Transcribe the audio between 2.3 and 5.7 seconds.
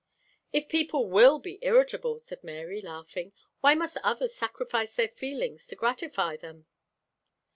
Mary, laughing, "why must others sacrifice their feelings